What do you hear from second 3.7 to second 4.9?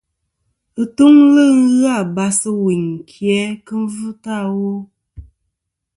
yvɨtɨ awo.